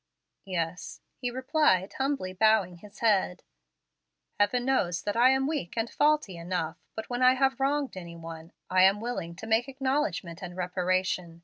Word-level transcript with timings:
"Yes," 0.47 0.99
he 1.13 1.29
replied, 1.29 1.93
humbly 1.99 2.33
bowing 2.33 2.77
his 2.77 3.01
head. 3.01 3.43
"Heaven 4.39 4.65
knows 4.65 5.03
that 5.03 5.15
I 5.15 5.29
am 5.29 5.45
weak 5.45 5.75
and 5.77 5.91
faulty 5.91 6.37
enough, 6.37 6.79
but 6.95 7.07
when 7.11 7.21
I 7.21 7.35
have 7.35 7.59
wronged 7.59 7.95
any 7.95 8.15
one, 8.15 8.51
I 8.67 8.81
am 8.81 8.99
willing 8.99 9.35
to 9.35 9.45
make 9.45 9.67
acknowledgment 9.67 10.41
and 10.41 10.57
reparation. 10.57 11.39